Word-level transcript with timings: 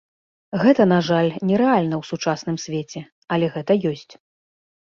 Гэта, 0.63 0.87
на 0.93 0.97
жаль, 1.09 1.29
не 1.49 1.59
рэальна 1.63 1.95
ў 2.01 2.13
сучасным 2.13 2.57
свеце, 2.65 2.99
але 3.37 3.45
гэта 3.59 3.71
ёсць. 3.93 4.09